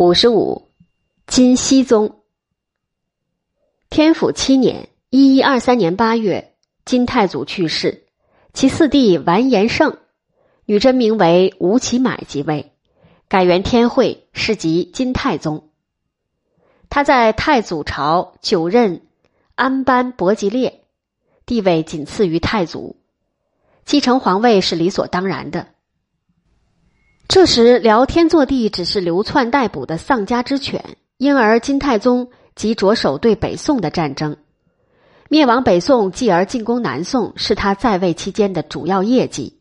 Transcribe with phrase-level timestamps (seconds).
[0.00, 0.68] 五十五，
[1.26, 2.20] 金熙宗。
[3.90, 6.54] 天府七年（一一二三年八月），
[6.86, 8.04] 金太祖去世，
[8.52, 9.98] 其四弟完颜晟，
[10.66, 12.70] 女真名为吴乞买即位，
[13.26, 15.68] 改元天惠，是即金太宗。
[16.88, 19.02] 他在太祖朝久任
[19.56, 20.84] 安班伯吉列，
[21.44, 22.94] 地位仅次于太祖，
[23.84, 25.66] 继承皇位是理所当然的。
[27.28, 34.38] 这时，辽天祚帝只是流窜逮捕的丧家之犬，因而金太宗即着手对北宋的战争，
[35.28, 39.60] 灭亡北宋，继而进攻南宋，是他在位期间的主要业绩。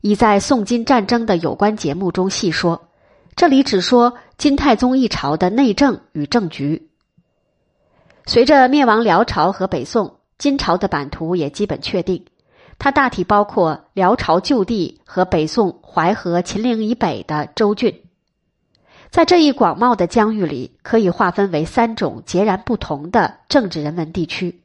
[0.00, 2.88] 已在宋金战争的有关节目中细说，
[3.36, 6.88] 这里只说金太宗一朝的内政与政局。
[8.24, 12.24] 随着灭亡辽朝和北宋，金朝的版图也基本确定。
[12.78, 18.02] 它大体包括辽朝旧地和北宋淮河、秦岭以北的州郡，
[19.10, 24.60] 在这一广袤的疆域里，可以划分为三种截然不同的政治人文地区：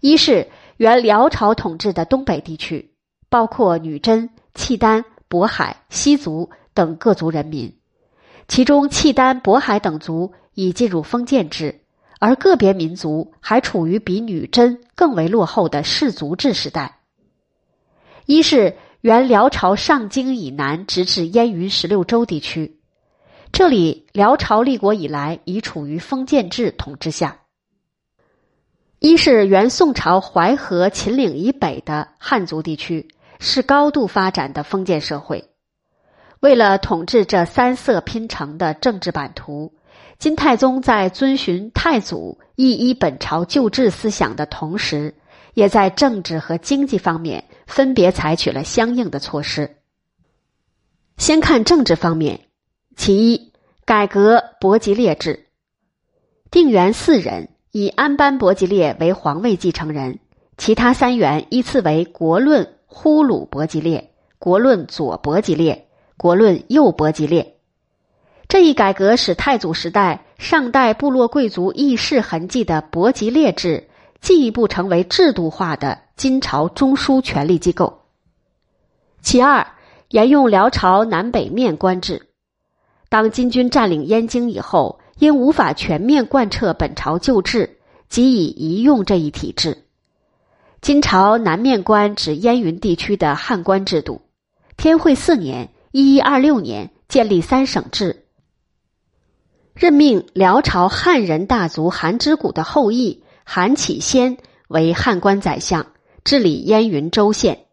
[0.00, 2.92] 一是原辽朝统治的东北地区，
[3.28, 7.74] 包括女真、契丹、渤海、西族等各族人民，
[8.46, 11.80] 其中契丹、渤海等族已进入封建制，
[12.20, 16.98] 而个别民族还处于比女真更为落后的氏族制时代。
[18.32, 22.78] 一是原辽朝上京以南直至燕云十六州地区，
[23.52, 27.40] 这里辽朝立国以来已处于封建制统治下。
[29.00, 33.06] 一是原宋朝淮河、秦岭以北的汉族地区，
[33.38, 35.50] 是高度发展的封建社会。
[36.40, 39.74] 为了统治这三色拼成的政治版图，
[40.18, 45.16] 金太宗在遵循太祖一一本朝旧制思想的同时。
[45.54, 49.78] 也在政治和经济方面分别采取了相应的措施。
[51.16, 52.40] 先看政治方面，
[52.96, 53.52] 其一，
[53.86, 55.46] 改革伯吉列制，
[56.50, 60.18] 定元四人，以安班伯吉列为皇位继承人，
[60.58, 65.88] 其他三员依次为国论呼鲁伯吉列、国论左伯吉列、
[66.18, 67.56] 国论右伯吉列。
[68.48, 73.88] 这一改革使太祖时代上代部落贵族议事痕迹的伯吉列制。
[74.22, 78.04] 进一步成为制度化的金朝中枢权力机构。
[79.20, 79.66] 其二，
[80.08, 82.28] 沿用辽朝南北面官制。
[83.08, 87.78] 当金军占领燕京以后，因无法全面贯彻本朝旧制，
[88.08, 89.84] 即以移用这一体制。
[90.80, 94.22] 金朝南面官指燕云地区的汉官制度。
[94.76, 98.24] 天会四年（一一二六年）建立三省制，
[99.74, 103.21] 任命辽朝汉人大族韩之谷的后裔。
[103.44, 104.36] 韩启先
[104.68, 105.86] 为汉官宰相，
[106.24, 107.66] 治理燕云州县。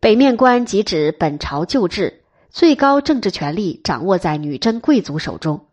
[0.00, 5.68] 北面官即指本朝旧制，最高政治权力掌握在女真贵族手中。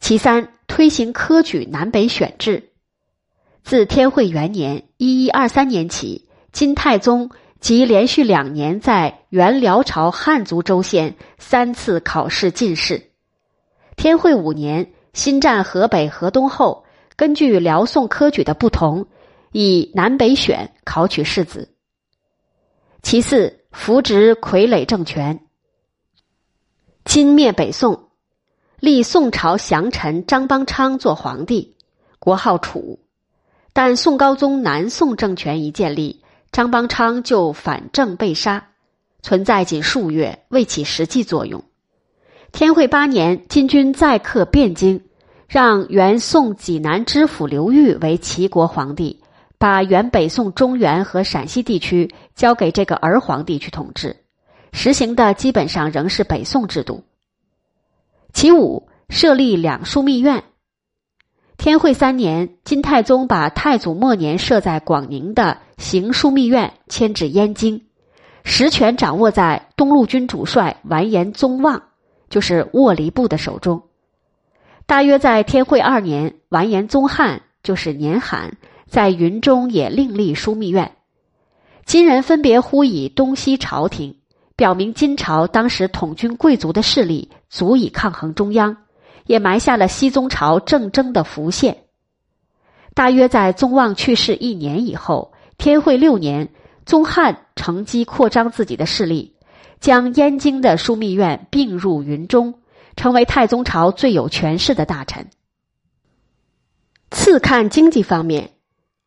[0.00, 2.70] 其三，推行科举南北选制。
[3.62, 13.10] 自天会元年（一一二三年）起，金太宗即连续两年在原辽朝汉族州县三次考试进士。
[13.94, 16.84] 天会五年，新占河北、河东后。
[17.22, 19.06] 根据辽宋科举的不同，
[19.52, 21.72] 以南北选考取士子。
[23.00, 25.38] 其次，扶植傀儡政权。
[27.04, 28.08] 金灭北宋，
[28.80, 31.76] 立宋朝降臣张邦昌做皇帝，
[32.18, 32.98] 国号楚。
[33.72, 38.70] 但宋高宗南宋政权一建立，张邦昌就反正被杀，
[39.22, 41.62] 存在仅数月，未起实际作用。
[42.50, 45.04] 天会八年，金军再克汴京。
[45.52, 49.20] 让原宋济南知府刘裕为齐国皇帝，
[49.58, 54.16] 把原北宋中原和陕西地区交给这个儿皇帝去统治，
[54.72, 57.04] 实行的基本上仍是北宋制度。
[58.32, 60.42] 其五，设立两枢密院。
[61.58, 67.84] 天会三年，金太宗把太祖末年设在广宁的行枢密院迁至燕京，
[68.42, 71.82] 实权掌握在东路军主帅完颜宗望，
[72.30, 73.82] 就是卧离部的手中。
[74.92, 80.92] 大约在天会二年，完颜宗翰就是年罕，在云中也另立枢密院。
[81.86, 84.18] 金人分别呼以东西朝廷，
[84.54, 88.76] 表明金朝当时统军贵族的势力足以抗衡中央，
[89.24, 91.74] 也埋下了西宗朝政争的伏线。
[92.92, 96.50] 大约在宗望去世一年以后，天会六年，
[96.84, 99.36] 宗翰乘机扩张自己的势力，
[99.80, 102.52] 将燕京的枢密院并入云中。
[102.96, 105.30] 成为太宗朝最有权势的大臣。
[107.10, 108.52] 次看经济方面，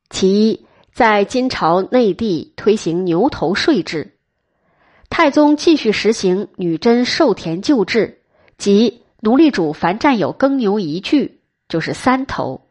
[0.10, 4.18] 其一，在金朝内地推行牛头税制，
[5.10, 8.22] 太宗继续实行女真授田旧制，
[8.58, 12.68] 即奴隶主凡占有耕牛一具，就是三头；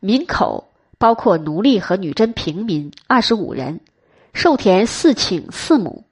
[0.00, 3.80] 民口包括奴隶和女真平民二十五人，
[4.34, 6.04] 授田四顷四亩。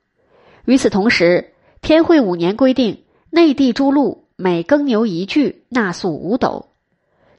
[0.64, 6.70] 与此同时，天会五年规定，内地诸路每耕牛一具纳粟五斗。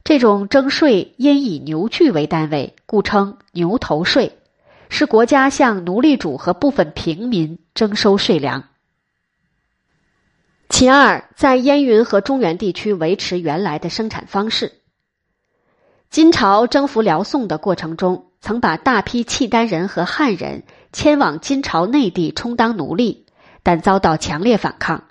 [0.03, 4.37] 这种征税因以牛具为单位，故称牛头税，
[4.87, 8.65] 是国家向奴隶主和部分平民征收税粮。
[10.69, 14.73] 其二，在燕云和中原地区维持原来的生产方式。
[16.11, 20.63] 金朝征服辽宋的过程中，曾把大批契丹人和汉人
[20.93, 23.25] 迁往金朝内地充当奴隶，
[23.63, 25.05] 但遭到强烈反抗，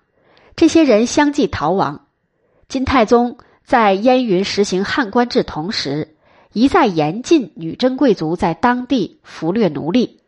[0.60, 2.04] 这些人相继逃亡。
[2.68, 6.16] 金太宗在燕云实行汉官制同时，
[6.52, 10.20] 一再严禁女真贵族在当地俘掠奴隶，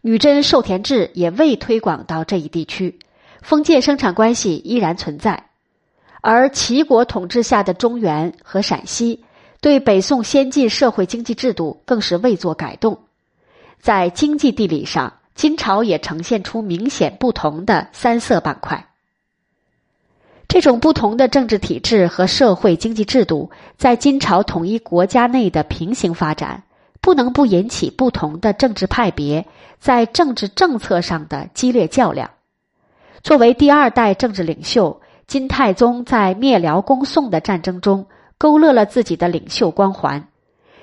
[0.00, 3.00] 女真授田制也未推广到这一地区。
[3.42, 5.46] 封建生产关系依然存在，
[6.20, 9.24] 而齐国统治下的中原和陕西
[9.60, 13.00] 对北宋先进社会经济制度更是未做改动。
[13.80, 18.86] 在经济地理上，金朝也呈现出明显不同的三色板块。
[20.54, 26.62] 这种不同的政治体制和社会经济制度，在金朝统一国家内的平行发展，
[27.00, 29.44] 不能不引起不同的政治派别
[29.80, 32.30] 在政治政策上的激烈较量。
[33.24, 38.06] 作为第二代政治领袖，金太宗在灭辽攻宋的战争中
[38.38, 40.28] 勾勒了自己的领袖光环。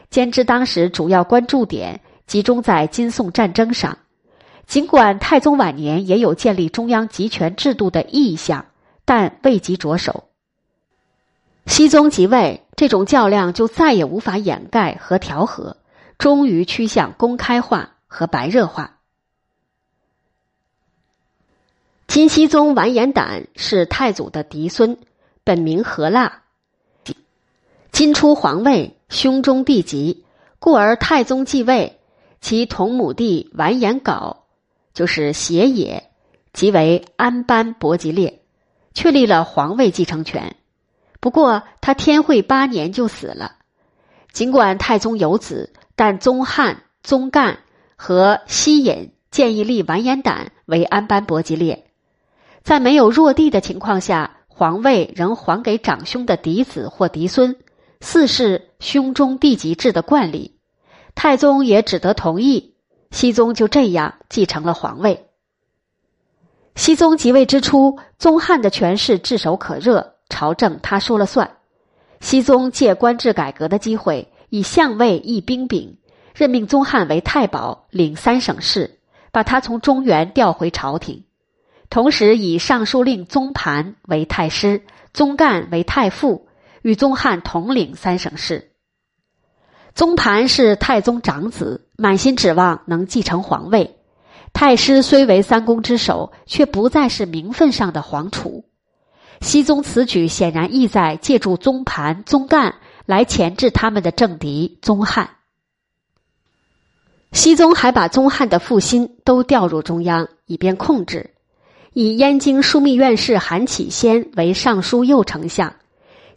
[0.09, 3.97] 兼之当时主要关注点集中在金宋战争上，
[4.67, 8.65] 尽管太宗晚年也有建立中央集权制度的意向，
[9.13, 10.29] 但未及着手。
[11.65, 15.75] 熹宗即位，这种较量就再也无法掩盖和调和，
[16.17, 18.99] 终于趋向公开化和白热化。
[22.07, 24.97] 金熙宗完颜亶是太祖的嫡孙，
[25.43, 26.43] 本名何腊。
[27.91, 30.23] 金初皇位，兄终弟及，
[30.57, 31.99] 故而太宗继位，
[32.39, 34.37] 其同母弟完颜杲
[34.93, 36.09] 就是邪也，
[36.53, 38.40] 即为安班伯吉列，
[38.93, 40.55] 确立了皇位继承权。
[41.19, 43.55] 不过他天会八年就死了。
[44.31, 47.59] 尽管太宗有子，但宗翰、宗干
[47.95, 51.85] 和西隐建议立完颜亶为安班伯吉列。
[52.63, 57.57] 在没有弱地的情况下，皇位仍还给长兄的嫡子或嫡孙，
[57.99, 60.57] 四是兄终弟及制的惯例。
[61.13, 62.75] 太宗也只得同意，
[63.11, 65.27] 熹宗就这样继承了皇位。
[66.75, 71.57] 熹宗即位之初，宗翰的权势炙手可热，朝政他说了算。
[72.19, 75.97] 熹宗借官制改革的机会，以相位议兵柄，
[76.33, 78.99] 任命宗翰为太保，领三省事，
[79.31, 81.25] 把他从中原调回朝廷。
[81.89, 84.83] 同时以尚书令宗盘为太师，
[85.13, 86.47] 宗干为太傅，
[86.83, 88.71] 与宗翰统领三省事。
[89.93, 93.97] 宗盘是太宗长子，满心指望能继承皇位。
[94.53, 98.65] 太师虽为三公之首，却不再是名分上的皇储。
[99.39, 102.75] 熹宗此举显然意在借助宗盘、宗干
[103.07, 105.31] 来钳制他们的政敌宗翰。
[107.31, 111.31] 熹宗还把宗翰的腹心都调入中央，以便控制。
[111.93, 115.75] 以燕京枢密院事韩启先为尚书右丞相，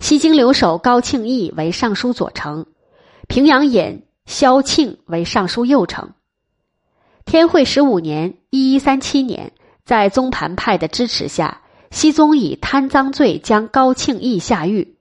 [0.01, 2.67] 西京留守高庆义为尚书左丞，
[3.29, 6.15] 平阳尹萧庆为尚书右丞。
[7.25, 9.53] 天会十五年（一一三七年），
[9.85, 14.97] 在宗盘派的支持下，熹宗以贪赃罪将高庆义下狱，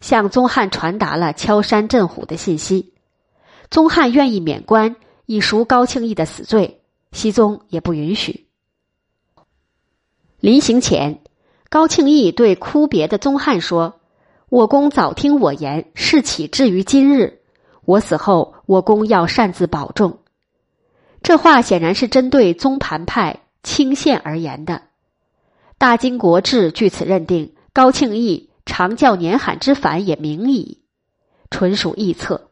[0.00, 2.94] 向宗翰传达了敲山震虎的信息。
[3.70, 6.80] 宗翰愿意免官以赎高庆义的死罪，
[7.12, 8.46] 熹宗也不允许。
[10.40, 11.20] 临行前，
[11.68, 14.00] 高庆义对哭别的宗翰说
[14.48, 17.40] ：“我公早听我言，事起至于今日，
[17.84, 20.18] 我死后，我公要擅自保重。”
[21.24, 24.82] 这话显然是针对宗盘派清县而言的。
[25.78, 30.82] 大金国志据此认定，高庆义常教年罕之反也明矣，
[31.50, 32.50] 纯属臆测。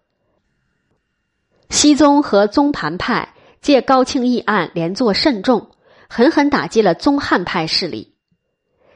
[1.69, 5.69] 熹宗和宗盘派借高庆义案连坐甚重。
[6.09, 8.15] 狠狠打击了宗汉派势力。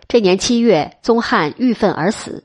[0.06, 2.44] 这年七月，宗汉郁愤而死。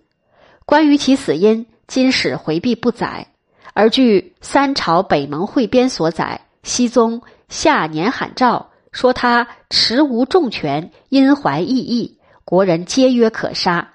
[0.66, 3.28] 关于其死因，金史回避不载，
[3.74, 13.94] 而据三朝北盟汇编所载，熹宗下年罕诏说他持无重权，因怀异议，国人皆曰可杀。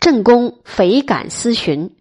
[0.00, 1.96] 正宫匪敢私寻，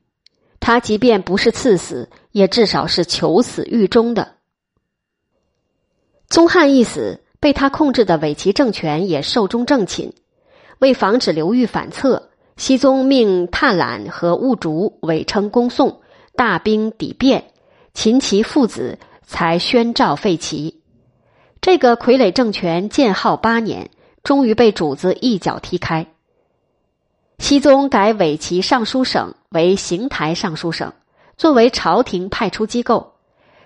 [0.59, 4.35] 他即便不是赐死，也至少是求死狱中的。
[6.27, 7.19] 宗翰一死。
[7.43, 10.13] 被他控制的伪齐政权也寿终正寝。
[10.79, 16.00] 为防止刘裕反侧，熹宗命探懒和兀竹伪称恭宋，
[16.38, 17.51] 大兵抵变，
[17.93, 18.97] 秦齐父子
[19.33, 20.79] 才宣诏废齐。
[21.59, 23.89] 这个傀儡政权建号八年，
[24.21, 26.05] 终于被主子一脚踢开。
[27.39, 30.93] 熹宗改伪齐尚书省为邢台尚书省，
[31.35, 33.15] 作为朝廷派出机构。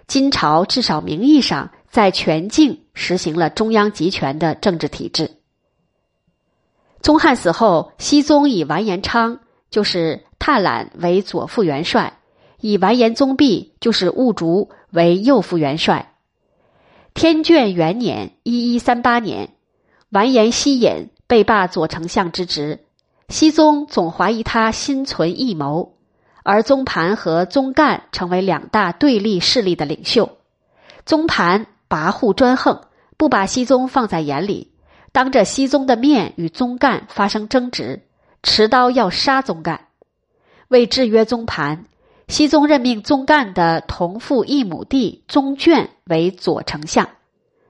[0.08, 5.32] 金朝至少名义上在全境实行了中央集权的政治体制。
[7.02, 12.17] 宗翰死后，熹宗以完颜昌就是踏懒为左副元帅，
[12.60, 16.14] 以完颜宗弼就是兀竹为右副元帅。
[17.14, 19.54] 天眷元年（一一三八年），
[20.10, 22.86] 完颜希尹被罢左丞相之职，
[23.30, 25.94] 熹宗总怀疑他心存异谋。
[26.44, 30.38] 而宗盘和宗干成为两大对立势力的领袖。
[31.06, 32.84] 宗盘跋扈专横，
[33.18, 34.72] 不把熹宗放在眼里，
[35.12, 38.04] 当着熹宗的面与宗干发生争执，
[38.44, 39.88] 持刀要杀宗干。
[40.70, 41.84] 为制约宗盘，
[42.28, 47.10] 熹宗任命宗干的同父异母弟宗卷为左丞相。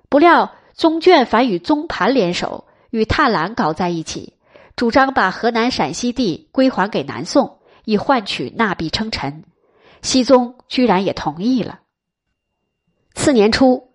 [0.10, 4.34] 不料宗卷反与宗盘联手，与踏懒搞在一起，
[4.76, 7.58] 主张把河南陕西地归还给南宋。
[7.86, 9.46] 以换取纳币称臣，
[10.02, 11.80] 熹宗居然也同意了。
[13.16, 13.92] 次年初，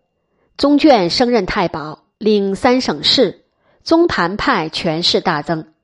[0.56, 3.44] 宗卷升任太保，领三省事，
[3.82, 5.74] 宗盘派权势大增。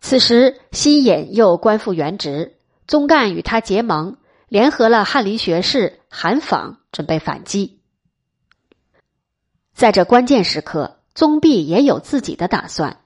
[0.00, 4.16] 此时，西引又官复原职，宗干与他结盟，
[4.48, 7.80] 联合了翰林学士韩昉，准备反击。
[9.74, 13.00] 在这关键时刻，宗弼也有自己的打算，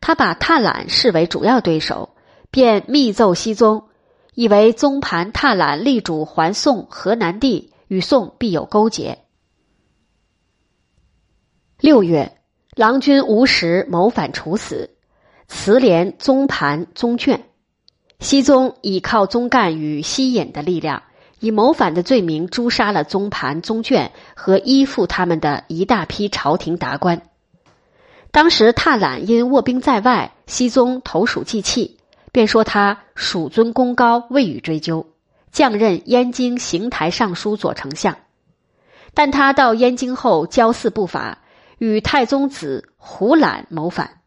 [0.00, 2.14] 他把踏懒视为主要对手，
[2.50, 3.88] 便密奏熹宗。
[4.34, 9.18] 以为宗盘踏懒力主还宋河南地，与宋必有勾结。
[11.78, 12.38] 六月，
[12.74, 14.96] 郎君吴石谋反处死，
[15.48, 17.46] 辞连宗盘、宗卷。
[18.22, 21.02] 熹宗倚靠宗干与西引的力量，
[21.40, 27.22] 以谋反的罪名诛杀了宗盘、宗卷和依附他们的一大批朝廷达官。
[28.30, 31.98] 当时踏懒因卧兵在外，熹宗投鼠忌器。
[32.30, 35.06] 便说他属尊功高，未予追究，
[35.50, 38.16] 降任燕京邢台尚书左丞相。
[39.12, 41.40] 但他到燕京后骄肆不法，
[41.76, 44.20] 与太宗子胡览谋反，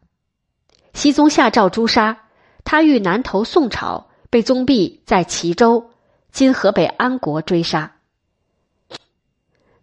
[0.92, 2.18] 熹宗下诏诛杀
[2.66, 5.90] 他，欲南投宋朝，被宗弼在齐州
[6.32, 7.92] （今河北安国）追杀。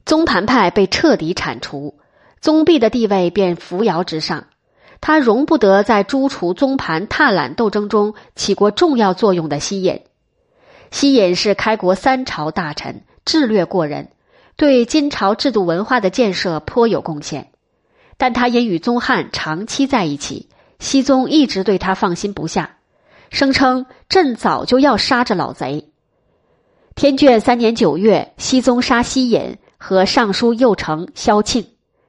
[0.05, 1.97] 宗盘派被彻底铲除，
[2.41, 4.47] 宗弼的地位便扶摇直上。
[4.99, 10.01] 他容不得在诛除宗盘、踏懒斗争中起过重要作用的西引。
[10.91, 14.09] 西引是开国三朝大臣，智略过人，
[14.57, 17.49] 对金朝制度文化的建设颇有贡献。
[18.17, 20.49] 但他因与宗翰长期在一起，
[20.83, 22.75] 熹宗一直对他放心不下，
[23.29, 25.89] 声称：“朕早就要杀这老贼。”
[26.93, 31.65] 天眷三年九月，熹宗杀西引和尚书右丞萧庆，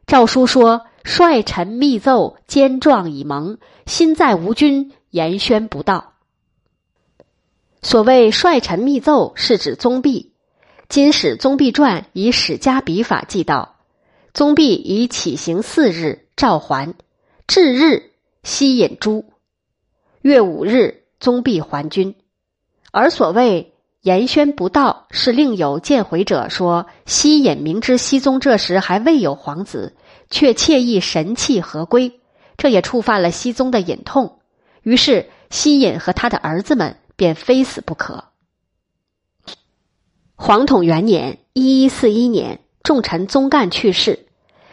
[0.08, 0.86] 诏书说。
[1.06, 6.14] 率臣密奏，坚状以盟，心在吴军，言宣不到。
[7.82, 10.32] 所谓率臣密奏，是指宗弼。
[10.88, 13.76] 今使宗弼传以史家笔法记道：
[14.32, 16.94] 宗弼以起行四日，召还，
[17.46, 18.12] 至日，
[18.44, 19.24] 西引诛。
[20.22, 22.14] 月五日，宗弼还军。
[22.92, 29.96] 而所谓言宣不到，是另有见回者说，西引明知熹宗这时还未有皇子。
[30.30, 32.20] 却惬意神气合归，
[32.56, 34.40] 这也触犯了熹宗的隐痛。
[34.82, 38.24] 于是，西隐和他的儿子们便非死不可。
[40.34, 44.26] 黄统元年（一一四一年），重臣宗干去世，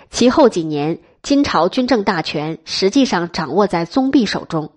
[0.10, 4.72] 其后几年，金朝军政大权实际上掌握在宗弼手中。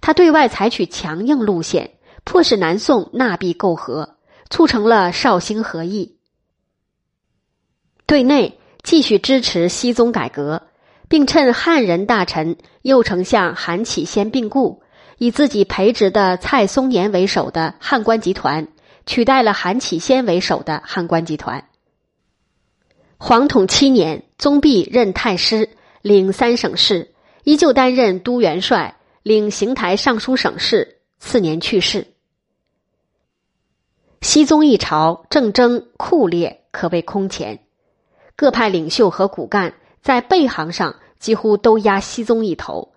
[0.00, 1.92] 他对外采取强硬路线，
[2.24, 4.16] 迫使南宋纳币媾和，
[4.50, 6.16] 促成了绍兴和议。
[8.06, 8.58] 对内。
[8.84, 10.64] 继续支持熹宗改革，
[11.08, 14.82] 并趁汉人大臣右丞相韩启先病故，
[15.18, 18.66] 以自己培植的蔡松年为首的汉官集团
[19.06, 21.68] 取代了韩启先为首的汉官集团。
[23.24, 25.70] 黄统七年，宗弼任太师，
[26.02, 27.12] 领三省事，
[27.44, 30.98] 依旧担任都元帅，领邢台尚书省事。
[31.20, 32.08] 次年去世。
[34.20, 37.60] 熹宗一朝政争酷烈，可谓空前。
[38.34, 42.92] 各派领袖和骨干在背行上几乎都压熹宗一头，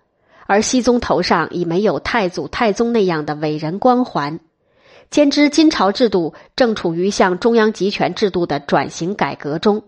[0.46, 4.40] 而熹宗头上已没有太祖、太宗那样的伟人光环。
[5.08, 9.84] 兼之金朝制度正处于向中央集权制度的转型改革中，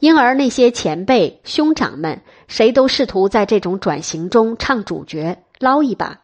[0.00, 6.22] 因而那些前辈兄长们谁都试图在这种转型中唱主角、捞一把，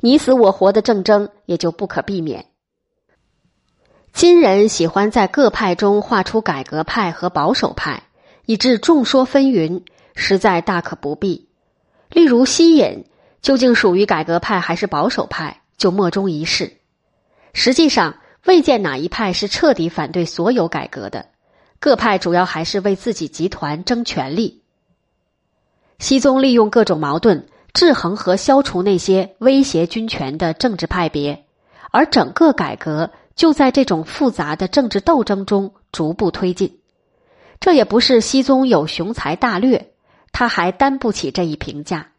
[0.00, 2.46] 你死我活的政争也就不可避免。
[4.12, 8.04] 今人喜欢在各派中画出改革派和保守派，
[8.44, 9.82] 以致众说纷纭，
[10.14, 11.48] 实在大可不必。
[12.10, 13.06] 例如西隐
[13.40, 16.74] 究竟属于改革派还是保守派，就莫衷一是。
[17.54, 21.26] 实际上，未见哪一派是彻底反对所有改革的，
[21.84, 24.62] 各派主要还是为自己集团争权力。
[25.98, 31.44] 熹宗利用各种矛盾，制衡和消除那些威胁军权的政治派别，
[31.90, 33.10] 而整个改革。
[33.36, 36.78] 就在这种复杂的政治斗争中逐步推进，
[37.60, 39.92] 这也不是熹宗有雄才大略，
[40.32, 42.12] 他还担不起这一评价。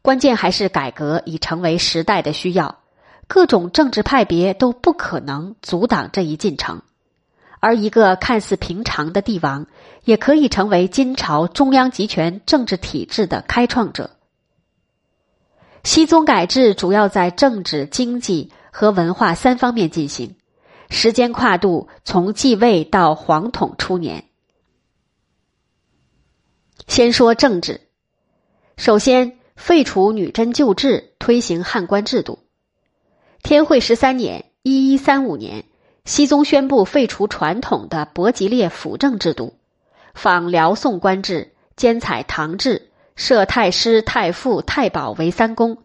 [0.00, 2.78] 关键还是改革已成为时代的需要，
[3.28, 6.80] 各种政治派别都不可能阻挡这一进程，
[7.60, 9.66] 而一个看似平常的帝王，
[10.04, 14.10] 也可以成为金朝中央集权政治体制的开创者。
[15.84, 20.36] 熹宗改制主要在政治、经济和文化三方面进行。
[20.90, 24.24] 时间跨度从继位到皇统初年。
[26.88, 27.82] 先说政治，
[28.76, 32.40] 首先废除女真旧制，推行汉官制度。
[33.42, 35.64] 天会十三年（一一三五年），
[36.10, 39.54] 熹宗宣布废除传统的伯吉列辅政制度，
[40.12, 45.78] 仿辽宋官制，兼采唐制，设太师、太傅、太保为三公，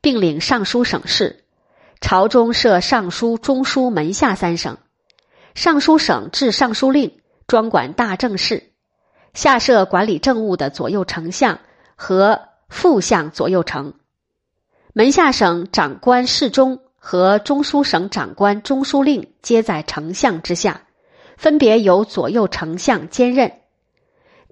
[0.00, 1.42] 并领尚书省事。
[2.00, 4.78] 朝中设尚书、中书、门下三省，
[5.56, 8.70] 尚书省治尚书令，专管大政事；
[9.34, 11.58] 下设管理政务的左右丞相
[11.96, 13.94] 和副相左右丞。
[14.92, 20.82] 门下省长官侍中和中书省长官中书令皆在丞相之下，
[21.36, 23.54] 分别由左右丞相兼任。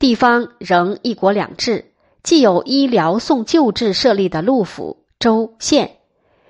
[0.00, 1.92] 地方仍一国两制，
[2.25, 5.99] 既有依辽宋旧制设立的路府、州、县。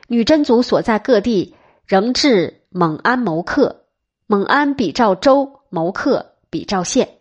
[0.09, 1.54] 女真族所在各地
[1.87, 3.85] 仍置蒙安谋克，
[4.27, 7.18] 蒙安比照州，谋克比照县。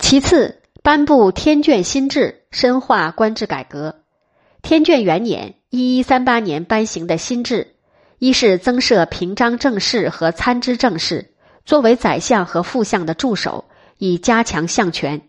[0.00, 4.00] 其次，颁布天眷新制，深化官制改革。
[4.62, 7.74] 天眷元年（一一三八年）颁行的新制，
[8.20, 11.32] 一是增设平章政事和参知政事，
[11.66, 13.64] 作为宰相和副相的助手，
[13.98, 15.22] 以加强相权；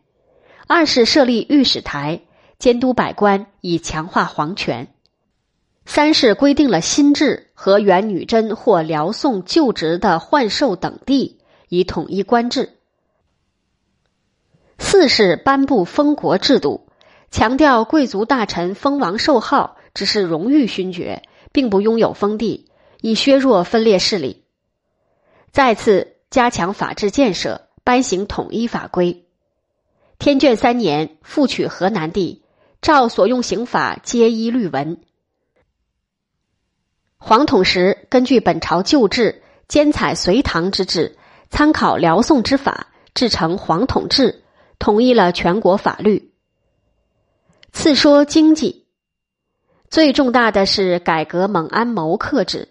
[0.67, 2.21] 二是设立御史台，
[2.60, 4.89] 监督百官，以强化皇权。
[5.84, 12.69] 三是规定了新制和原女真或辽宋旧职的换授等地，以统一官制。
[14.77, 16.88] 四是颁布封国制度，
[17.31, 22.69] 强调贵族大臣封王授号只是荣誉勋爵，并不拥有封地，
[23.01, 24.43] 以削弱分裂势力。
[25.51, 29.25] 再次加强法治建设，颁行统一法规。
[30.19, 32.43] 天眷三年复取河南地，
[32.81, 35.01] 照所用刑法皆依律文。
[37.17, 41.17] 黄统时，根据本朝旧制，兼采隋唐之制，
[41.49, 44.43] 参考辽宋之法，制成黄统制，
[44.77, 46.34] 统一了全国法律。
[47.71, 48.84] 次说经济，
[49.95, 52.67] 最重大的是改革蒙安谋克制。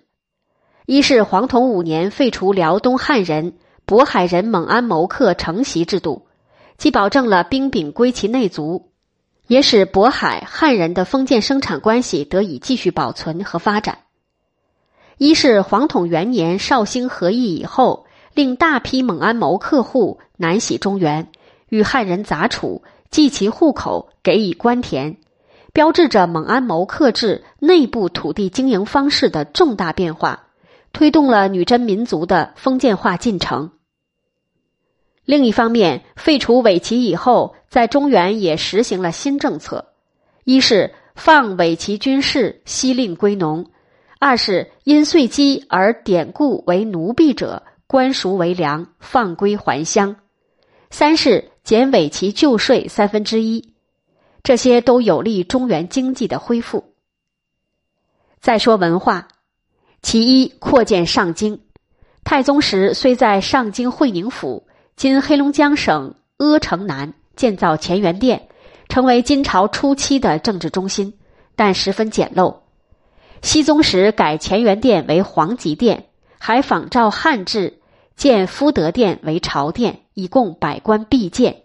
[0.84, 3.54] 一是黄统五年废除辽东汉人、
[3.86, 6.26] 渤海人蒙安谋克承袭制度，
[6.76, 8.90] 既保证了兵柄归其内族，
[9.46, 14.00] 也使渤海汉人的封建生产关系得以继续保存和发展。
[15.16, 21.28] 一是黄统元年绍兴和议以后，令大批蒙安谋克户南徙中原，
[21.70, 25.16] 与汉人杂处，记其户口，给以官田，
[25.74, 30.46] 标志着蒙安谋克制内部土地经营方式的重大变化，
[30.92, 33.72] 推动了女真民族的封建化进程。
[35.24, 39.86] 另一方面，废除伪齐以后，在中原也实行了新政策：
[40.44, 43.66] 一是放伪齐军事，西令归农。
[44.20, 50.14] 二是因岁饥而典故为奴婢者，官赎为粮，放归还乡；
[50.90, 53.73] 三是减伪齐旧税三分之一，
[54.44, 56.92] 这些都有利中原经济的恢复。
[58.40, 59.28] 再说文化，
[60.02, 61.62] 其一扩建上京。
[62.24, 68.48] 太宗时虽在上京会宁府（今黑龙江省阿城南）建造乾元殿，
[68.90, 71.14] 成为金朝初期的政治中心，
[71.56, 72.58] 但十分简陋。
[73.40, 77.80] 熹宗时改乾元殿为皇极殿，还仿照汉制
[78.14, 81.63] 建福德殿为朝殿，以供百官必见；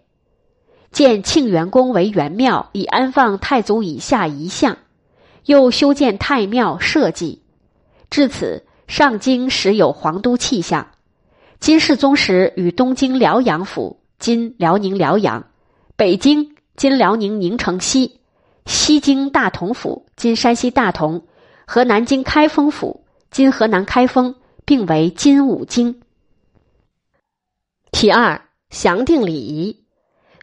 [0.92, 4.74] 建庆元宫为元庙，以安放太祖以下遗像；
[5.44, 7.42] 又修建太庙社稷。
[8.10, 10.88] 至此，上京时有皇都气象。
[11.60, 15.46] 金世宗时与东京辽阳府（今辽宁辽阳）、
[15.94, 18.20] 北京（今辽宁宁城西）、
[18.66, 21.24] 西京大同府（今山西大同）。
[21.66, 24.34] 和南京开封府（今河南开封）
[24.66, 26.00] 并为金武京。
[27.92, 29.79] 其二，详定礼仪，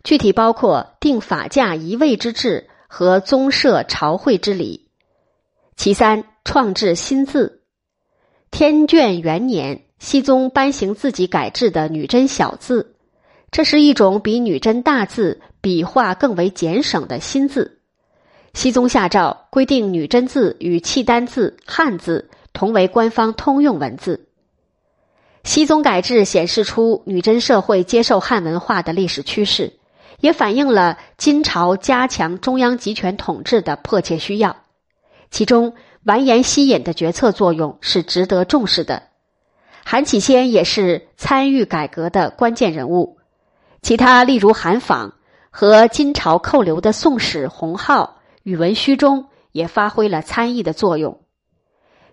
[0.07, 4.87] 具体包括定法驾仪位之制和宗社朝会之礼。
[5.75, 7.63] 其三，创制新字。
[8.49, 12.95] 天眷元年，熹宗颁行自己改制的女真小字，
[13.51, 17.81] 这是一种比女真大字笔画更为简省的新字。
[18.53, 24.29] 熹宗下诏规定，女真字与契丹字、汉字同为官方通用文字。
[25.43, 29.73] 熹宗改制显示出女真社会接受汉文化的历史趋势，
[30.19, 34.57] 也反映了金朝加强中央集权统治的迫切需要。
[35.29, 39.03] 其中，完颜希尹的决策作用是值得重视的。
[39.85, 43.17] 韩启先也是参与改革的关键人物，
[43.81, 45.13] 其他例如韩昉
[45.49, 51.21] 和金朝扣留的宋史洪浩、宇文虚中也发挥了参议的作用。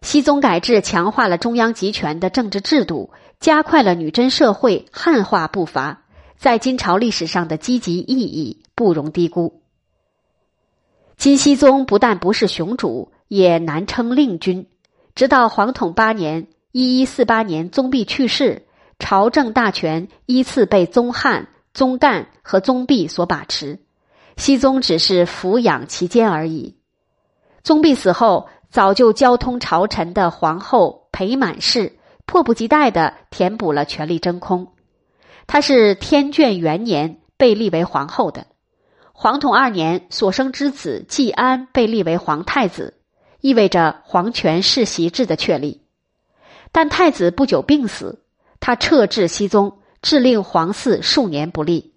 [0.02, 3.10] 熹宗改制强化了中央集权的政治制度。
[3.40, 6.03] 加快了女真社会汉化步伐，
[6.44, 9.62] 在金朝历史上的积极意义不容低估。
[11.16, 14.66] 金熙宗不但不是雄主，也难称令君。
[15.14, 18.66] 直到皇统八年（一一四八年），宗弼去世，
[18.98, 23.78] 朝政大权依次被宗翰、宗干和宗弼所把持，
[24.36, 26.76] 熹宗只是抚养其间而已。
[27.62, 31.96] 宗弼死后，早就交通朝臣的皇后裴满氏。
[32.26, 34.73] 迫不及待的填补了权力真空。
[35.46, 38.46] 她是天眷元年被立为皇后的，
[39.12, 42.94] 皇统二年所生之子季安被立为皇太子，
[43.40, 45.82] 意味着皇权世袭制的确立。
[46.72, 48.24] 但太子不久病死，
[48.58, 51.94] 他撤至熹宗，致令皇嗣数年不立。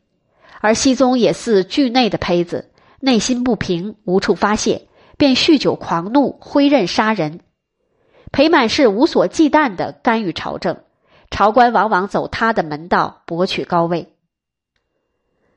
[0.60, 7.39] 而熹宗也似惧内的胚子，内心不平，无处发泄，便酗酒狂怒，挥刃杀人。
[8.31, 10.79] 裴满是无所忌惮的干预朝政，
[11.30, 14.13] 朝官往往走他的门道，博取高位。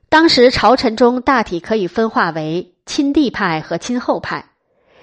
[0.08, 4.50] 当时朝臣中大体可以分化为亲帝派和亲后派，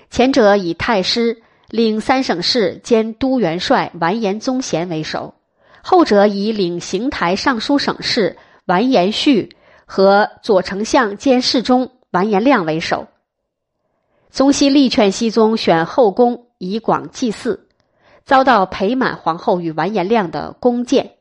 [0.10, 5.34] 前者以太师领三省事兼都元帅完颜宗贤为首，
[5.82, 13.08] 后者以领邢台尚书省事完颜绪和左丞相兼侍中完颜亮为首。
[14.30, 16.44] 宗熙力劝熹宗选后宫。
[16.60, 17.67] 以广祭祀，
[18.28, 21.12] 遭到裴满皇后与完颜亮的弓箭，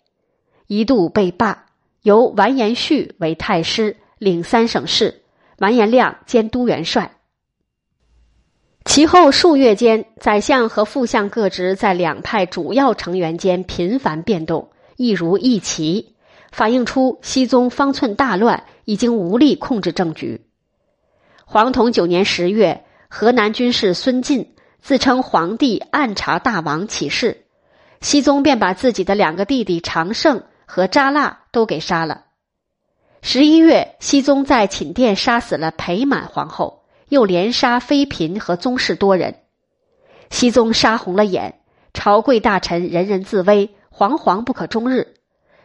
[0.66, 1.66] 一度被罢，
[2.02, 5.22] 由完颜绪为太师，领三省事，
[5.58, 7.12] 完颜亮兼都元帅。
[8.84, 16.16] 其后数月间，宰相和副相各职在两派主要成员间频繁变动，一如一旗，
[16.50, 20.44] 反映出熹宗方寸大乱，已经无力控制政局。
[21.44, 24.55] 黄统九年十月，河南军事孙晋。
[24.86, 27.46] 自称皇帝暗查大王起事，
[28.00, 32.26] 熹宗便把自己的两个弟弟长胜和扎剌都给杀了。
[33.20, 39.40] 十一月，熹宗在寝殿杀死了裴满皇后，又连杀妃嫔和宗室多人。
[40.30, 41.58] 熹宗杀红了眼，
[41.92, 45.16] 朝贵大臣人人自危，惶惶不可终日。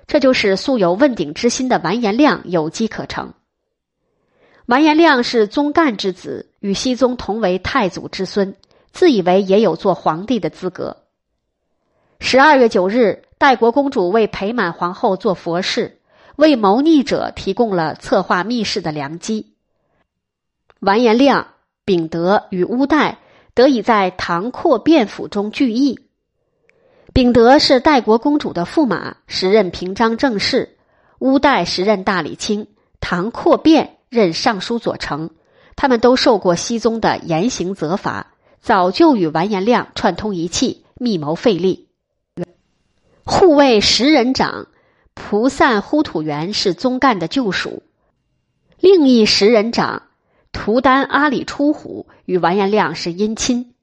[0.08, 3.36] 这就使素有问鼎之心的完颜亮有机可乘。
[4.66, 8.56] 完颜亮是宗干之子，与熹宗同为太祖之孙。
[8.92, 10.98] 自以为也有做皇帝的资格。
[12.20, 16.00] 十二月九日，代国公主为裴满皇后做佛事，
[16.36, 19.54] 为谋逆者提供了策划密室的良机。
[20.80, 21.48] 完颜亮、
[21.86, 23.20] 秉德与乌代
[23.54, 26.00] 得以在唐阔变府中聚义。
[27.14, 30.70] 秉德是代国公主的驸马，时任平章政事；
[31.20, 32.68] 乌代时任大理卿，
[33.00, 35.30] 唐阔变任尚书左丞。
[35.76, 38.34] 他们都受过熹宗的严刑责罚。
[38.62, 41.88] 早就与完颜亮串通一气，密谋废立。
[43.24, 44.68] 护卫十人长
[45.14, 47.84] 蒲散呼土元是宗干的旧属，
[48.80, 50.04] 另一十人长
[50.52, 53.74] 图丹阿里出虎与完颜亮是姻亲，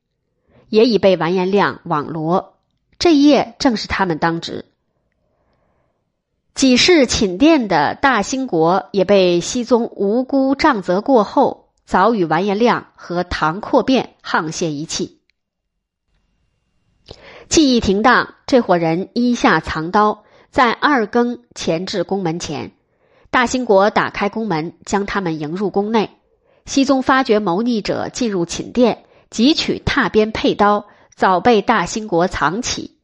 [0.68, 2.54] 也已被完颜亮网罗。
[2.98, 4.64] 这一夜正是他们当值。
[6.54, 11.67] 几世寝殿的大兴国也被熹宗无辜杖责过后。
[11.88, 15.22] 早与完颜亮和唐阔变沆瀣一气。
[17.48, 22.72] 记忆停当，这伙人衣下藏刀，在二更前至宫门前。
[23.30, 26.10] 大兴国打开宫门，将他们迎入宫内。
[26.66, 32.98] 熹宗发觉谋逆者进入寝殿，汲取踏边佩刀，早被大兴国藏起。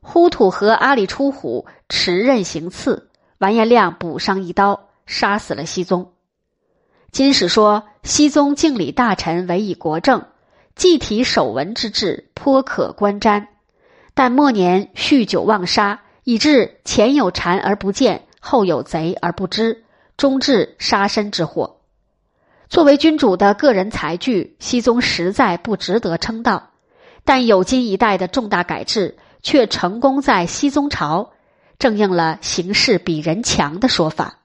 [0.00, 6.12] 呼土和阿里出虎持刃行刺，完颜亮补上一刀，杀死了熹宗。
[7.12, 10.26] 金史说：“熹宗敬礼大臣，委以国政，
[10.74, 13.46] 祭体守文之志，颇可观瞻。
[14.14, 19.84] 但末年酗酒忘杀，以致前有蝉而不见，后有贼而不知，
[20.16, 21.76] 终致杀身之祸。
[22.68, 26.70] 作为君主的个人才具，熹宗实在不值得称道。
[27.24, 31.32] 但有今一代的重大改制，却成功在熹宗朝，
[31.78, 34.39] 正应了形势比人强的说法。